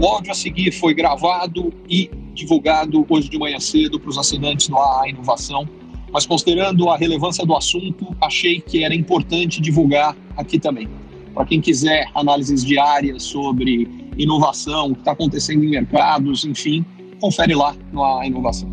O 0.00 0.06
áudio 0.06 0.32
a 0.32 0.34
seguir 0.34 0.72
foi 0.72 0.94
gravado 0.94 1.74
e 1.86 2.10
divulgado 2.32 3.04
hoje 3.06 3.28
de 3.28 3.38
manhã 3.38 3.60
cedo 3.60 4.00
para 4.00 4.08
os 4.08 4.16
assinantes 4.16 4.66
do 4.66 4.78
AA 4.78 5.10
Inovação, 5.10 5.68
mas 6.10 6.24
considerando 6.24 6.88
a 6.88 6.96
relevância 6.96 7.44
do 7.44 7.54
assunto, 7.54 8.16
achei 8.18 8.62
que 8.62 8.82
era 8.82 8.94
importante 8.94 9.60
divulgar 9.60 10.16
aqui 10.38 10.58
também. 10.58 10.88
Para 11.34 11.44
quem 11.44 11.60
quiser 11.60 12.10
análises 12.14 12.64
diárias 12.64 13.24
sobre 13.24 13.86
inovação, 14.16 14.92
o 14.92 14.94
que 14.94 15.00
está 15.00 15.12
acontecendo 15.12 15.62
em 15.64 15.68
mercados, 15.68 16.46
enfim, 16.46 16.82
confere 17.20 17.54
lá 17.54 17.76
no 17.92 18.02
AA 18.02 18.26
Inovação. 18.26 18.72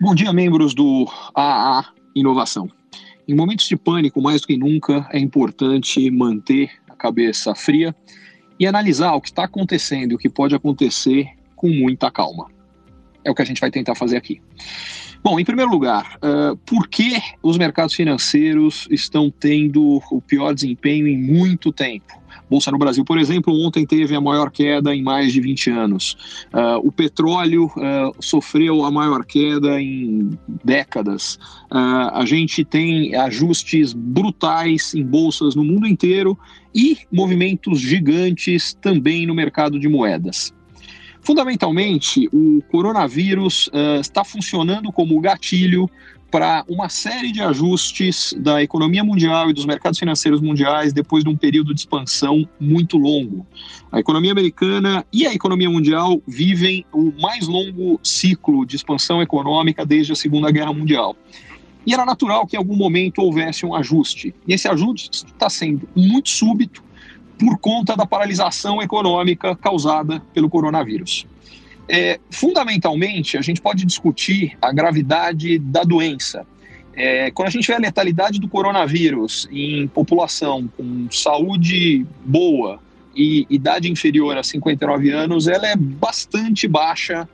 Bom 0.00 0.14
dia, 0.14 0.32
membros 0.32 0.72
do 0.72 1.06
AA 1.34 1.84
Inovação. 2.16 2.70
Em 3.30 3.34
momentos 3.34 3.68
de 3.68 3.76
pânico, 3.76 4.20
mais 4.20 4.40
do 4.40 4.48
que 4.48 4.56
nunca, 4.56 5.06
é 5.12 5.18
importante 5.20 6.10
manter 6.10 6.79
cabeça 7.00 7.54
fria 7.54 7.94
e 8.58 8.66
analisar 8.66 9.14
o 9.14 9.20
que 9.20 9.30
está 9.30 9.44
acontecendo 9.44 10.12
e 10.12 10.14
o 10.14 10.18
que 10.18 10.28
pode 10.28 10.54
acontecer 10.54 11.30
com 11.56 11.68
muita 11.70 12.10
calma. 12.10 12.46
É 13.24 13.30
o 13.30 13.34
que 13.34 13.40
a 13.40 13.44
gente 13.44 13.60
vai 13.60 13.70
tentar 13.70 13.94
fazer 13.94 14.18
aqui. 14.18 14.40
Bom, 15.22 15.38
em 15.38 15.44
primeiro 15.44 15.70
lugar, 15.70 16.16
uh, 16.16 16.56
por 16.58 16.88
que 16.88 17.20
os 17.42 17.58
mercados 17.58 17.94
financeiros 17.94 18.88
estão 18.90 19.30
tendo 19.30 20.02
o 20.10 20.20
pior 20.20 20.54
desempenho 20.54 21.06
em 21.06 21.18
muito 21.18 21.72
tempo? 21.72 22.20
Bolsa 22.48 22.72
no 22.72 22.78
Brasil, 22.78 23.04
por 23.04 23.18
exemplo, 23.18 23.54
ontem 23.64 23.86
teve 23.86 24.14
a 24.14 24.20
maior 24.20 24.50
queda 24.50 24.94
em 24.94 25.02
mais 25.02 25.32
de 25.32 25.40
20 25.40 25.70
anos. 25.70 26.46
Uh, 26.52 26.86
o 26.86 26.90
petróleo 26.90 27.66
uh, 27.66 28.12
sofreu 28.18 28.84
a 28.84 28.90
maior 28.90 29.24
queda 29.24 29.80
em 29.80 30.30
décadas. 30.64 31.36
Uh, 31.70 32.10
a 32.12 32.24
gente 32.26 32.64
tem 32.64 33.14
ajustes 33.14 33.92
brutais 33.92 34.94
em 34.94 35.04
bolsas 35.04 35.54
no 35.54 35.64
mundo 35.64 35.86
inteiro 35.86 36.36
e 36.74 36.98
movimentos 37.10 37.80
gigantes 37.80 38.74
também 38.80 39.26
no 39.26 39.34
mercado 39.34 39.78
de 39.78 39.88
moedas. 39.88 40.52
Fundamentalmente, 41.22 42.28
o 42.32 42.62
coronavírus 42.70 43.68
está 44.00 44.24
funcionando 44.24 44.90
como 44.90 45.20
gatilho 45.20 45.88
para 46.30 46.64
uma 46.68 46.88
série 46.88 47.32
de 47.32 47.42
ajustes 47.42 48.32
da 48.38 48.62
economia 48.62 49.02
mundial 49.02 49.50
e 49.50 49.52
dos 49.52 49.66
mercados 49.66 49.98
financeiros 49.98 50.40
mundiais 50.40 50.92
depois 50.92 51.24
de 51.24 51.28
um 51.28 51.36
período 51.36 51.74
de 51.74 51.80
expansão 51.80 52.48
muito 52.58 52.96
longo. 52.96 53.44
A 53.90 53.98
economia 53.98 54.30
americana 54.30 55.04
e 55.12 55.26
a 55.26 55.34
economia 55.34 55.68
mundial 55.68 56.22
vivem 56.26 56.86
o 56.92 57.12
mais 57.20 57.48
longo 57.48 57.98
ciclo 58.02 58.64
de 58.64 58.76
expansão 58.76 59.20
econômica 59.20 59.84
desde 59.84 60.12
a 60.12 60.16
Segunda 60.16 60.50
Guerra 60.52 60.72
Mundial. 60.72 61.16
E 61.90 61.92
era 61.92 62.06
natural 62.06 62.46
que 62.46 62.54
em 62.54 62.58
algum 62.58 62.76
momento 62.76 63.18
houvesse 63.18 63.66
um 63.66 63.74
ajuste. 63.74 64.32
E 64.46 64.54
esse 64.54 64.68
ajuste 64.68 65.26
está 65.26 65.50
sendo 65.50 65.88
muito 65.92 66.28
súbito 66.28 66.84
por 67.36 67.58
conta 67.58 67.96
da 67.96 68.06
paralisação 68.06 68.80
econômica 68.80 69.56
causada 69.56 70.22
pelo 70.32 70.48
coronavírus. 70.48 71.26
É, 71.88 72.20
fundamentalmente, 72.30 73.36
a 73.36 73.42
gente 73.42 73.60
pode 73.60 73.84
discutir 73.84 74.56
a 74.62 74.72
gravidade 74.72 75.58
da 75.58 75.82
doença. 75.82 76.46
É, 76.94 77.32
quando 77.32 77.48
a 77.48 77.50
gente 77.50 77.66
vê 77.66 77.74
a 77.74 77.78
letalidade 77.78 78.38
do 78.38 78.46
coronavírus 78.46 79.48
em 79.50 79.88
população 79.88 80.70
com 80.76 81.08
saúde 81.10 82.06
boa 82.24 82.78
e 83.16 83.48
idade 83.50 83.90
inferior 83.90 84.38
a 84.38 84.44
59 84.44 85.10
anos, 85.10 85.48
ela 85.48 85.66
é 85.66 85.74
bastante 85.74 86.68
baixa. 86.68 87.28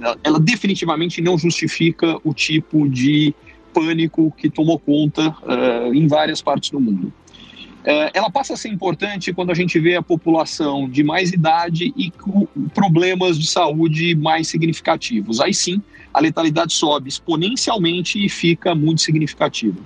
Ela, 0.00 0.16
ela 0.22 0.38
definitivamente 0.38 1.20
não 1.20 1.36
justifica 1.36 2.16
o 2.22 2.32
tipo 2.32 2.88
de 2.88 3.34
pânico 3.72 4.32
que 4.36 4.50
tomou 4.50 4.78
conta 4.78 5.28
uh, 5.28 5.94
em 5.94 6.06
várias 6.06 6.42
partes 6.42 6.70
do 6.70 6.80
mundo. 6.80 7.12
É, 7.82 8.10
ela 8.14 8.30
passa 8.30 8.54
a 8.54 8.56
ser 8.56 8.68
importante 8.68 9.32
quando 9.32 9.50
a 9.50 9.54
gente 9.54 9.78
vê 9.78 9.96
a 9.96 10.02
população 10.02 10.88
de 10.88 11.02
mais 11.02 11.32
idade 11.32 11.92
e 11.96 12.10
com 12.10 12.46
problemas 12.74 13.38
de 13.38 13.46
saúde 13.46 14.14
mais 14.14 14.48
significativos. 14.48 15.40
Aí 15.40 15.54
sim, 15.54 15.82
a 16.12 16.20
letalidade 16.20 16.72
sobe 16.72 17.08
exponencialmente 17.08 18.22
e 18.22 18.28
fica 18.28 18.74
muito 18.74 19.00
significativa. 19.00 19.78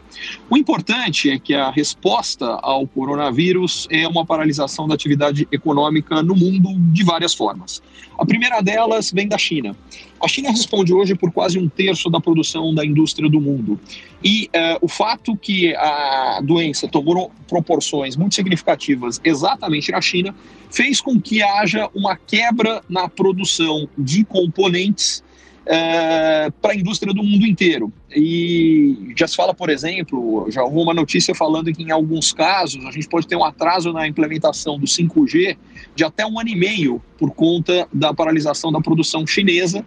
O 0.50 0.56
importante 0.56 1.30
é 1.30 1.38
que 1.38 1.54
a 1.54 1.70
resposta 1.70 2.46
ao 2.62 2.86
coronavírus 2.86 3.86
é 3.90 4.08
uma 4.08 4.24
paralisação 4.24 4.88
da 4.88 4.94
atividade 4.94 5.46
econômica 5.52 6.22
no 6.22 6.34
mundo 6.34 6.74
de 6.92 7.04
várias 7.04 7.34
formas. 7.34 7.82
A 8.18 8.24
primeira 8.24 8.60
delas 8.60 9.10
vem 9.10 9.26
da 9.26 9.36
China. 9.36 9.76
A 10.22 10.28
China 10.28 10.50
responde 10.50 10.92
hoje 10.92 11.14
por 11.14 11.32
quase 11.32 11.58
um 11.58 11.68
terço 11.68 12.08
da 12.08 12.20
produção 12.20 12.74
da 12.74 12.84
indústria 12.84 13.28
do 13.28 13.40
mundo. 13.40 13.78
E 14.22 14.48
uh, 14.54 14.78
o 14.80 14.88
fato 14.88 15.36
que 15.36 15.74
a 15.74 16.40
doença 16.42 16.86
tomou 16.86 17.32
proporções 17.48 18.16
muito 18.16 18.34
significativas 18.34 19.20
exatamente 19.24 19.90
na 19.90 20.00
China 20.00 20.34
fez 20.70 21.00
com 21.00 21.20
que 21.20 21.42
haja 21.42 21.88
uma 21.94 22.16
quebra 22.16 22.82
na 22.88 23.08
produção 23.08 23.88
de 23.98 24.24
componentes 24.24 25.23
é, 25.66 26.50
para 26.60 26.72
a 26.72 26.76
indústria 26.76 27.12
do 27.12 27.22
mundo 27.22 27.46
inteiro. 27.46 27.92
E 28.14 29.12
já 29.16 29.26
se 29.26 29.34
fala, 29.34 29.54
por 29.54 29.70
exemplo, 29.70 30.46
já 30.50 30.62
houve 30.62 30.78
uma 30.78 30.94
notícia 30.94 31.34
falando 31.34 31.72
que 31.72 31.82
em 31.82 31.90
alguns 31.90 32.32
casos 32.32 32.84
a 32.84 32.90
gente 32.90 33.08
pode 33.08 33.26
ter 33.26 33.36
um 33.36 33.44
atraso 33.44 33.92
na 33.92 34.06
implementação 34.06 34.78
do 34.78 34.86
5G 34.86 35.56
de 35.94 36.04
até 36.04 36.24
um 36.26 36.38
ano 36.38 36.48
e 36.48 36.56
meio 36.56 37.02
por 37.18 37.30
conta 37.32 37.88
da 37.92 38.12
paralisação 38.12 38.70
da 38.70 38.80
produção 38.80 39.26
chinesa. 39.26 39.84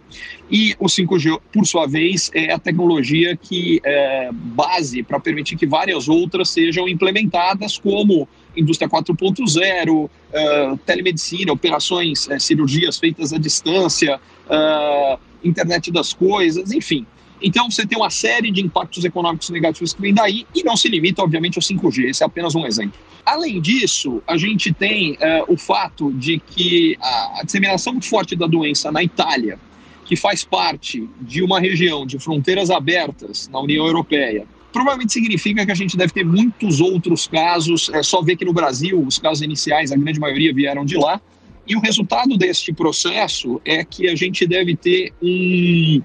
E 0.50 0.74
o 0.78 0.86
5G, 0.86 1.40
por 1.52 1.66
sua 1.66 1.86
vez, 1.86 2.30
é 2.34 2.52
a 2.52 2.58
tecnologia 2.58 3.36
que 3.36 3.80
é 3.84 4.30
base 4.32 5.02
para 5.02 5.20
permitir 5.20 5.56
que 5.56 5.66
várias 5.66 6.08
outras 6.08 6.50
sejam 6.50 6.88
implementadas, 6.88 7.78
como 7.78 8.28
indústria 8.56 8.88
4.0, 8.88 10.04
uh, 10.04 10.76
telemedicina, 10.78 11.52
operações, 11.52 12.26
uh, 12.26 12.40
cirurgias 12.40 12.98
feitas 12.98 13.32
à 13.32 13.38
distância, 13.38 14.18
uh, 14.46 15.27
internet 15.44 15.90
das 15.90 16.12
coisas, 16.12 16.72
enfim. 16.72 17.06
Então 17.40 17.70
você 17.70 17.86
tem 17.86 17.96
uma 17.96 18.10
série 18.10 18.50
de 18.50 18.60
impactos 18.60 19.04
econômicos 19.04 19.48
negativos 19.50 19.92
que 19.92 20.00
vem 20.00 20.12
daí 20.12 20.46
e 20.54 20.62
não 20.62 20.76
se 20.76 20.88
limita, 20.88 21.22
obviamente, 21.22 21.56
ao 21.56 21.62
5G. 21.62 22.08
Esse 22.08 22.22
é 22.22 22.26
apenas 22.26 22.54
um 22.54 22.66
exemplo. 22.66 22.98
Além 23.24 23.60
disso, 23.60 24.22
a 24.26 24.36
gente 24.36 24.72
tem 24.72 25.12
uh, 25.12 25.52
o 25.52 25.56
fato 25.56 26.12
de 26.12 26.38
que 26.38 26.96
a, 27.00 27.40
a 27.40 27.42
disseminação 27.44 28.00
forte 28.00 28.34
da 28.34 28.46
doença 28.46 28.90
na 28.90 29.02
Itália, 29.02 29.58
que 30.04 30.16
faz 30.16 30.42
parte 30.42 31.08
de 31.20 31.42
uma 31.42 31.60
região 31.60 32.06
de 32.06 32.18
fronteiras 32.18 32.70
abertas 32.70 33.48
na 33.48 33.60
União 33.60 33.86
Europeia, 33.86 34.46
provavelmente 34.72 35.12
significa 35.12 35.64
que 35.64 35.72
a 35.72 35.74
gente 35.74 35.96
deve 35.96 36.12
ter 36.12 36.24
muitos 36.24 36.80
outros 36.80 37.26
casos. 37.26 37.90
É 37.90 38.02
só 38.02 38.22
ver 38.22 38.36
que 38.36 38.44
no 38.44 38.52
Brasil, 38.52 39.00
os 39.00 39.18
casos 39.18 39.42
iniciais, 39.42 39.92
a 39.92 39.96
grande 39.96 40.18
maioria 40.18 40.52
vieram 40.52 40.84
de 40.84 40.96
lá. 40.96 41.20
E 41.68 41.76
o 41.76 41.80
resultado 41.80 42.36
deste 42.38 42.72
processo 42.72 43.60
é 43.62 43.84
que 43.84 44.08
a 44.08 44.16
gente 44.16 44.46
deve 44.46 44.74
ter 44.74 45.12
um. 45.22 46.00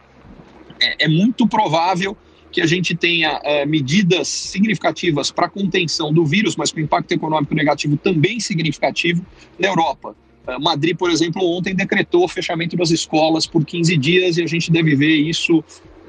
É, 0.81 1.05
é 1.05 1.07
muito 1.07 1.47
provável 1.47 2.17
que 2.51 2.61
a 2.61 2.65
gente 2.67 2.93
tenha 2.93 3.39
uh, 3.39 3.67
medidas 3.67 4.27
significativas 4.27 5.31
para 5.31 5.49
contenção 5.49 6.13
do 6.13 6.25
vírus, 6.25 6.55
mas 6.55 6.71
com 6.71 6.81
impacto 6.81 7.13
econômico 7.13 7.55
negativo 7.55 7.97
também 7.97 8.39
significativo 8.39 9.25
na 9.57 9.69
Europa. 9.69 10.15
Uh, 10.45 10.61
Madrid, 10.61 10.95
por 10.97 11.09
exemplo, 11.09 11.41
ontem 11.49 11.73
decretou 11.73 12.27
fechamento 12.27 12.75
das 12.75 12.91
escolas 12.91 13.47
por 13.47 13.65
15 13.65 13.97
dias 13.97 14.37
e 14.37 14.43
a 14.43 14.47
gente 14.47 14.69
deve 14.69 14.95
ver 14.95 15.15
isso 15.15 15.63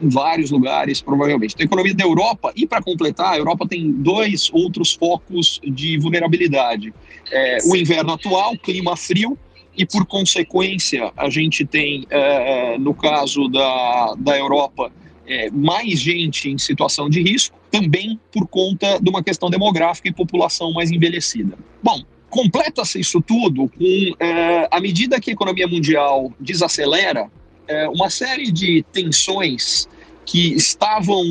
em 0.04 0.08
vários 0.08 0.50
lugares, 0.50 1.00
provavelmente. 1.00 1.54
Então, 1.54 1.64
a 1.64 1.66
economia 1.66 1.94
da 1.94 2.04
Europa, 2.04 2.52
e 2.54 2.66
para 2.66 2.82
completar, 2.82 3.34
a 3.34 3.38
Europa 3.38 3.66
tem 3.68 3.90
dois 3.90 4.50
outros 4.52 4.92
focos 4.92 5.60
de 5.64 5.98
vulnerabilidade. 5.98 6.92
É, 7.30 7.58
o 7.64 7.74
inverno 7.74 8.12
atual, 8.12 8.56
clima 8.58 8.96
frio, 8.96 9.38
e 9.76 9.84
por 9.84 10.06
consequência 10.06 11.12
a 11.16 11.28
gente 11.28 11.64
tem, 11.64 12.06
é, 12.10 12.78
no 12.78 12.94
caso 12.94 13.48
da, 13.48 14.14
da 14.16 14.38
Europa, 14.38 14.92
é, 15.26 15.50
mais 15.50 15.98
gente 16.00 16.48
em 16.48 16.58
situação 16.58 17.08
de 17.08 17.22
risco, 17.22 17.56
também 17.70 18.20
por 18.30 18.46
conta 18.46 19.00
de 19.00 19.10
uma 19.10 19.22
questão 19.22 19.50
demográfica 19.50 20.08
e 20.08 20.12
população 20.12 20.72
mais 20.72 20.90
envelhecida. 20.90 21.58
Bom, 21.82 22.02
completa-se 22.30 23.00
isso 23.00 23.20
tudo 23.20 23.68
com, 23.68 24.24
é, 24.24 24.68
à 24.70 24.80
medida 24.80 25.20
que 25.20 25.30
a 25.30 25.32
economia 25.32 25.66
mundial 25.66 26.32
desacelera, 26.38 27.28
é, 27.66 27.88
uma 27.88 28.10
série 28.10 28.52
de 28.52 28.84
tensões 28.92 29.88
que 30.24 30.54
estavam 30.54 31.22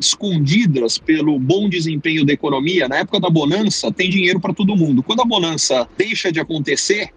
escondidas 0.00 0.98
pelo 0.98 1.38
bom 1.38 1.68
desempenho 1.68 2.24
da 2.24 2.32
economia, 2.32 2.88
na 2.88 2.96
época 2.96 3.20
da 3.20 3.30
bonança, 3.30 3.92
tem 3.92 4.10
dinheiro 4.10 4.40
para 4.40 4.52
todo 4.52 4.76
mundo. 4.76 5.02
Quando 5.02 5.22
a 5.22 5.24
bonança 5.24 5.88
deixa 5.96 6.32
de 6.32 6.40
acontecer, 6.40 7.10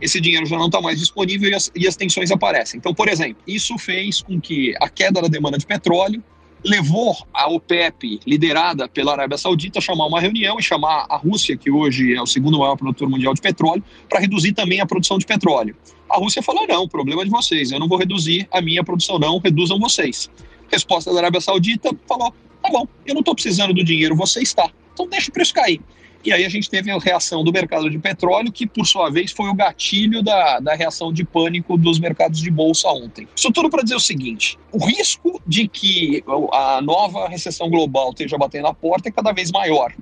esse 0.00 0.20
dinheiro 0.20 0.46
já 0.46 0.56
não 0.56 0.66
está 0.66 0.80
mais 0.80 0.98
disponível 0.98 1.50
e 1.50 1.54
as, 1.54 1.70
e 1.74 1.86
as 1.86 1.96
tensões 1.96 2.30
aparecem. 2.30 2.78
Então, 2.78 2.94
por 2.94 3.08
exemplo, 3.08 3.42
isso 3.46 3.76
fez 3.76 4.22
com 4.22 4.40
que 4.40 4.74
a 4.80 4.88
queda 4.88 5.20
da 5.20 5.28
demanda 5.28 5.58
de 5.58 5.66
petróleo 5.66 6.22
levou 6.64 7.16
a 7.32 7.48
OPEP, 7.48 8.20
liderada 8.26 8.88
pela 8.88 9.12
Arábia 9.12 9.38
Saudita, 9.38 9.78
a 9.78 9.82
chamar 9.82 10.06
uma 10.06 10.20
reunião 10.20 10.58
e 10.58 10.62
chamar 10.62 11.06
a 11.08 11.16
Rússia, 11.16 11.56
que 11.56 11.70
hoje 11.70 12.14
é 12.14 12.20
o 12.20 12.26
segundo 12.26 12.58
maior 12.58 12.76
produtor 12.76 13.08
mundial 13.08 13.34
de 13.34 13.40
petróleo, 13.40 13.82
para 14.08 14.20
reduzir 14.20 14.52
também 14.52 14.80
a 14.80 14.86
produção 14.86 15.18
de 15.18 15.26
petróleo. 15.26 15.76
A 16.10 16.16
Rússia 16.16 16.42
falou: 16.42 16.66
não, 16.66 16.88
problema 16.88 17.22
é 17.22 17.24
de 17.24 17.30
vocês, 17.30 17.70
eu 17.70 17.78
não 17.78 17.88
vou 17.88 17.98
reduzir 17.98 18.48
a 18.50 18.60
minha 18.60 18.82
produção, 18.82 19.18
não, 19.18 19.38
reduzam 19.38 19.78
vocês. 19.78 20.30
Resposta 20.70 21.12
da 21.12 21.18
Arábia 21.18 21.40
Saudita 21.40 21.90
falou: 22.06 22.32
tá 22.62 22.70
bom, 22.70 22.86
eu 23.06 23.14
não 23.14 23.20
estou 23.20 23.34
precisando 23.34 23.72
do 23.72 23.84
dinheiro, 23.84 24.14
você 24.14 24.40
está, 24.40 24.70
então 24.92 25.08
deixa 25.08 25.30
o 25.30 25.32
preço 25.32 25.54
cair. 25.54 25.80
E 26.24 26.32
aí 26.32 26.44
a 26.44 26.48
gente 26.48 26.68
teve 26.68 26.90
a 26.90 26.98
reação 26.98 27.44
do 27.44 27.52
mercado 27.52 27.88
de 27.88 27.98
petróleo, 27.98 28.50
que 28.50 28.66
por 28.66 28.84
sua 28.84 29.08
vez 29.08 29.30
foi 29.30 29.48
o 29.48 29.54
gatilho 29.54 30.22
da, 30.22 30.58
da 30.58 30.74
reação 30.74 31.12
de 31.12 31.24
pânico 31.24 31.76
dos 31.78 31.98
mercados 31.98 32.40
de 32.40 32.50
bolsa 32.50 32.88
ontem. 32.88 33.28
Isso 33.34 33.52
tudo 33.52 33.70
para 33.70 33.82
dizer 33.82 33.94
o 33.94 34.00
seguinte: 34.00 34.58
o 34.72 34.84
risco 34.84 35.40
de 35.46 35.68
que 35.68 36.24
a 36.52 36.80
nova 36.82 37.28
recessão 37.28 37.70
global 37.70 38.10
esteja 38.10 38.36
batendo 38.36 38.66
a 38.66 38.74
porta 38.74 39.08
é 39.08 39.12
cada 39.12 39.32
vez 39.32 39.50
maior. 39.52 39.92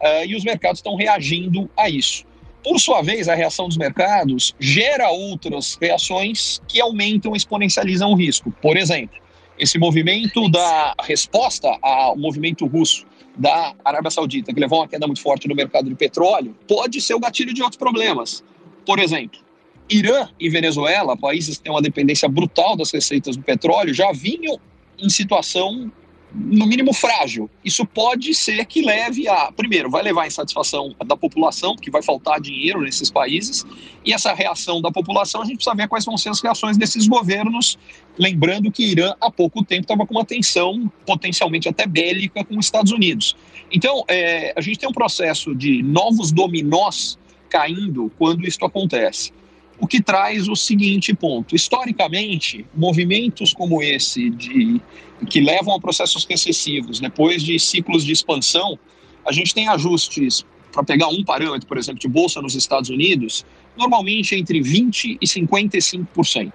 Uh, 0.00 0.26
e 0.26 0.36
os 0.36 0.44
mercados 0.44 0.78
estão 0.78 0.96
reagindo 0.96 1.68
a 1.76 1.88
isso. 1.88 2.24
Por 2.62 2.78
sua 2.80 3.02
vez, 3.02 3.28
a 3.28 3.34
reação 3.34 3.68
dos 3.68 3.76
mercados 3.76 4.54
gera 4.58 5.10
outras 5.10 5.76
reações 5.80 6.62
que 6.66 6.80
aumentam, 6.80 7.36
exponencializam 7.36 8.10
o 8.10 8.14
risco. 8.14 8.50
Por 8.62 8.76
exemplo, 8.76 9.18
esse 9.58 9.78
movimento 9.78 10.48
da 10.48 10.94
resposta 11.02 11.76
ao 11.80 12.16
movimento 12.16 12.66
russo 12.66 13.06
da 13.36 13.74
Arábia 13.84 14.10
Saudita, 14.10 14.52
que 14.52 14.60
levou 14.60 14.80
uma 14.80 14.88
queda 14.88 15.06
muito 15.06 15.20
forte 15.20 15.48
no 15.48 15.54
mercado 15.54 15.88
de 15.88 15.94
petróleo, 15.94 16.56
pode 16.68 17.00
ser 17.00 17.14
o 17.14 17.20
gatilho 17.20 17.52
de 17.52 17.62
outros 17.62 17.78
problemas. 17.78 18.44
Por 18.86 18.98
exemplo, 18.98 19.40
Irã 19.88 20.28
e 20.38 20.48
Venezuela, 20.48 21.16
países 21.16 21.56
que 21.56 21.64
têm 21.64 21.72
uma 21.72 21.82
dependência 21.82 22.28
brutal 22.28 22.76
das 22.76 22.90
receitas 22.90 23.36
do 23.36 23.42
petróleo, 23.42 23.92
já 23.92 24.12
vinham 24.12 24.58
em 24.98 25.08
situação 25.08 25.90
no 26.34 26.66
mínimo 26.66 26.92
frágil. 26.92 27.48
Isso 27.64 27.86
pode 27.86 28.34
ser 28.34 28.64
que 28.66 28.82
leve 28.82 29.28
a, 29.28 29.52
primeiro, 29.52 29.88
vai 29.88 30.02
levar 30.02 30.22
a 30.22 30.26
insatisfação 30.26 30.94
da 31.06 31.16
população, 31.16 31.74
porque 31.74 31.90
vai 31.90 32.02
faltar 32.02 32.40
dinheiro 32.40 32.80
nesses 32.82 33.10
países, 33.10 33.64
e 34.04 34.12
essa 34.12 34.34
reação 34.34 34.82
da 34.82 34.90
população, 34.90 35.42
a 35.42 35.44
gente 35.44 35.56
precisa 35.56 35.76
ver 35.76 35.88
quais 35.88 36.04
vão 36.04 36.18
ser 36.18 36.30
as 36.30 36.40
reações 36.40 36.76
desses 36.76 37.06
governos, 37.06 37.78
lembrando 38.18 38.70
que 38.70 38.84
Irã 38.84 39.14
há 39.20 39.30
pouco 39.30 39.64
tempo 39.64 39.82
estava 39.82 40.06
com 40.06 40.14
uma 40.14 40.24
tensão 40.24 40.90
potencialmente 41.06 41.68
até 41.68 41.86
bélica 41.86 42.44
com 42.44 42.58
os 42.58 42.66
Estados 42.66 42.90
Unidos. 42.90 43.36
Então, 43.70 44.04
é, 44.08 44.52
a 44.56 44.60
gente 44.60 44.78
tem 44.78 44.88
um 44.88 44.92
processo 44.92 45.54
de 45.54 45.82
novos 45.82 46.32
dominós 46.32 47.18
caindo 47.48 48.10
quando 48.18 48.46
isso 48.46 48.64
acontece. 48.64 49.32
O 49.78 49.86
que 49.86 50.02
traz 50.02 50.48
o 50.48 50.54
seguinte 50.54 51.14
ponto: 51.14 51.54
historicamente, 51.54 52.64
movimentos 52.74 53.52
como 53.52 53.82
esse 53.82 54.30
de 54.30 54.80
que 55.28 55.40
levam 55.40 55.74
a 55.74 55.80
processos 55.80 56.24
recessivos 56.24 57.00
depois 57.00 57.42
de 57.42 57.58
ciclos 57.58 58.04
de 58.04 58.12
expansão, 58.12 58.78
a 59.26 59.32
gente 59.32 59.54
tem 59.54 59.68
ajustes 59.68 60.44
para 60.70 60.82
pegar 60.82 61.08
um 61.08 61.24
parâmetro, 61.24 61.66
por 61.66 61.78
exemplo, 61.78 62.00
de 62.00 62.08
bolsa 62.08 62.42
nos 62.42 62.54
Estados 62.54 62.90
Unidos, 62.90 63.46
normalmente 63.76 64.34
entre 64.34 64.60
20 64.60 65.18
e 65.20 65.26
55%. 65.26 66.52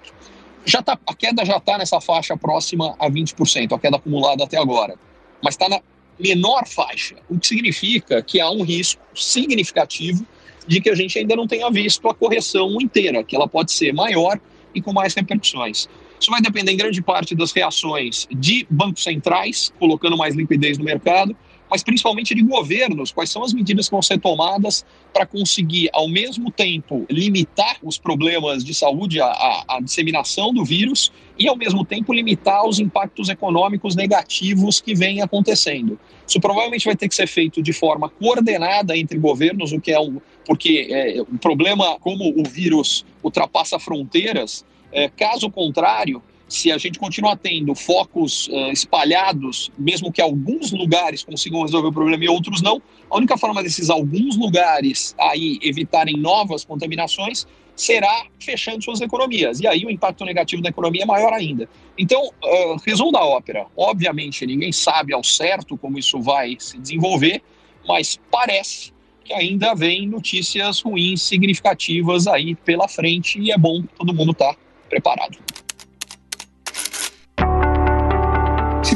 Já 0.64 0.82
tá, 0.82 0.98
a 1.06 1.14
queda 1.14 1.44
já 1.44 1.56
está 1.56 1.78
nessa 1.78 2.00
faixa 2.00 2.36
próxima 2.36 2.94
a 2.98 3.10
20%, 3.10 3.72
a 3.72 3.78
queda 3.78 3.96
acumulada 3.96 4.44
até 4.44 4.58
agora, 4.58 4.94
mas 5.42 5.54
está 5.54 5.68
na 5.68 5.80
menor 6.18 6.66
faixa, 6.66 7.16
o 7.30 7.38
que 7.38 7.46
significa 7.46 8.22
que 8.22 8.40
há 8.40 8.50
um 8.50 8.62
risco 8.62 9.00
significativo 9.14 10.26
de 10.66 10.80
que 10.80 10.90
a 10.90 10.94
gente 10.94 11.18
ainda 11.18 11.36
não 11.36 11.46
tenha 11.46 11.70
visto 11.70 12.08
a 12.08 12.14
correção 12.14 12.76
inteira, 12.80 13.22
que 13.24 13.34
ela 13.34 13.48
pode 13.48 13.72
ser 13.72 13.92
maior 13.92 14.38
e 14.74 14.80
com 14.80 14.92
mais 14.92 15.14
repercussões. 15.14 15.88
Isso 16.20 16.30
vai 16.30 16.40
depender 16.40 16.72
em 16.72 16.76
grande 16.76 17.00
parte 17.00 17.34
das 17.34 17.52
reações 17.52 18.28
de 18.30 18.66
bancos 18.68 19.02
centrais, 19.02 19.72
colocando 19.78 20.16
mais 20.16 20.34
liquidez 20.34 20.76
no 20.76 20.84
mercado, 20.84 21.34
mas 21.70 21.82
principalmente 21.82 22.34
de 22.34 22.42
governos, 22.42 23.12
quais 23.12 23.30
são 23.30 23.44
as 23.44 23.52
medidas 23.52 23.86
que 23.86 23.92
vão 23.92 24.02
ser 24.02 24.18
tomadas 24.18 24.84
para 25.12 25.24
conseguir, 25.24 25.88
ao 25.92 26.08
mesmo 26.08 26.50
tempo, 26.50 27.06
limitar 27.08 27.76
os 27.82 27.96
problemas 27.96 28.64
de 28.64 28.74
saúde, 28.74 29.20
a, 29.20 29.26
a, 29.26 29.64
a, 29.76 29.80
disseminação 29.80 30.52
do 30.52 30.64
vírus, 30.64 31.12
e, 31.38 31.48
ao 31.48 31.56
mesmo 31.56 31.84
tempo, 31.84 32.12
limitar 32.12 32.66
os 32.66 32.78
impactos 32.78 33.28
econômicos 33.28 33.94
negativos 33.94 34.80
que 34.80 34.94
vêm 34.94 35.22
acontecendo. 35.22 35.98
Isso 36.26 36.40
provavelmente 36.40 36.84
vai 36.84 36.96
ter 36.96 37.08
que 37.08 37.14
ser 37.14 37.26
feito 37.26 37.62
de 37.62 37.72
forma 37.72 38.08
coordenada 38.08 38.96
entre 38.96 39.18
governos, 39.18 39.72
o 39.72 39.80
que 39.80 39.92
é 39.92 40.00
um. 40.00 40.20
Porque 40.44 40.88
é, 40.90 41.22
um 41.22 41.38
problema 41.38 41.98
como 42.00 42.28
o 42.28 42.42
vírus 42.48 43.06
ultrapassa 43.22 43.78
fronteiras, 43.78 44.64
é, 44.92 45.08
caso 45.08 45.50
contrário, 45.50 46.22
se 46.50 46.72
a 46.72 46.76
gente 46.76 46.98
continuar 46.98 47.36
tendo 47.36 47.74
focos 47.76 48.48
uh, 48.48 48.72
espalhados, 48.72 49.70
mesmo 49.78 50.12
que 50.12 50.20
alguns 50.20 50.72
lugares 50.72 51.22
consigam 51.22 51.62
resolver 51.62 51.88
o 51.88 51.92
problema 51.92 52.24
e 52.24 52.28
outros 52.28 52.60
não, 52.60 52.82
a 53.08 53.16
única 53.16 53.38
forma 53.38 53.62
desses 53.62 53.88
alguns 53.88 54.36
lugares 54.36 55.14
aí 55.18 55.60
evitarem 55.62 56.16
novas 56.16 56.64
contaminações 56.64 57.46
será 57.76 58.26
fechando 58.40 58.82
suas 58.82 59.00
economias. 59.00 59.60
E 59.60 59.66
aí 59.66 59.86
o 59.86 59.90
impacto 59.90 60.24
negativo 60.24 60.60
da 60.60 60.68
economia 60.70 61.04
é 61.04 61.06
maior 61.06 61.32
ainda. 61.32 61.68
Então, 61.96 62.20
uh, 62.20 62.76
resumo 62.84 63.12
da 63.12 63.24
ópera. 63.24 63.66
Obviamente, 63.76 64.44
ninguém 64.44 64.72
sabe 64.72 65.14
ao 65.14 65.22
certo 65.22 65.78
como 65.78 65.98
isso 65.98 66.20
vai 66.20 66.56
se 66.58 66.76
desenvolver, 66.78 67.42
mas 67.86 68.18
parece 68.28 68.92
que 69.24 69.32
ainda 69.32 69.72
vem 69.72 70.08
notícias 70.08 70.80
ruins 70.80 71.22
significativas 71.22 72.26
aí 72.26 72.56
pela 72.56 72.88
frente 72.88 73.38
e 73.38 73.52
é 73.52 73.56
bom 73.56 73.84
todo 73.96 74.12
mundo 74.12 74.32
estar 74.32 74.52
tá 74.54 74.60
preparado. 74.88 75.38